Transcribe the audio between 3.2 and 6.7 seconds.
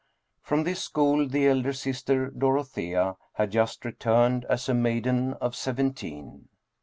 had just returned as a maiden of seventeen.